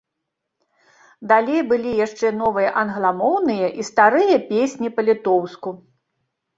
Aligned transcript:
Далей 1.31 1.61
былі 1.73 1.91
яшчэ 2.05 2.33
новыя 2.41 2.73
англамоўныя 2.83 3.67
і 3.79 3.89
старыя 3.93 4.35
песні 4.53 4.87
па-літоўску. 5.01 5.81